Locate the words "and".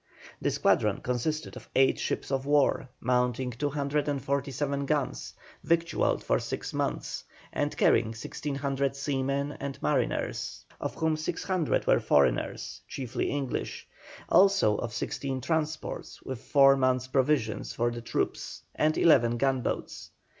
7.53-7.77, 9.51-9.79, 18.73-18.97